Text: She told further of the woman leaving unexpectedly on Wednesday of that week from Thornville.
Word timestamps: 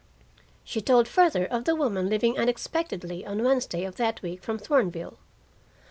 She 0.63 0.81
told 0.81 1.07
further 1.07 1.45
of 1.45 1.65
the 1.65 1.75
woman 1.75 2.09
leaving 2.09 2.35
unexpectedly 2.35 3.23
on 3.23 3.43
Wednesday 3.43 3.83
of 3.83 3.97
that 3.97 4.19
week 4.23 4.41
from 4.41 4.57
Thornville. 4.57 5.17